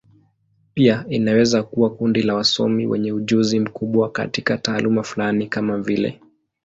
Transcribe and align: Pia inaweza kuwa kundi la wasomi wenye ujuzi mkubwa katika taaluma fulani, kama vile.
Pia 0.73 1.05
inaweza 1.09 1.63
kuwa 1.63 1.89
kundi 1.95 2.21
la 2.21 2.35
wasomi 2.35 2.87
wenye 2.87 3.11
ujuzi 3.11 3.59
mkubwa 3.59 4.11
katika 4.11 4.57
taaluma 4.57 5.03
fulani, 5.03 5.47
kama 5.47 5.77
vile. 5.81 6.21